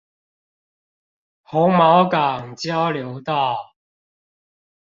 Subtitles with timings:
[1.43, 3.75] 紅毛港交流道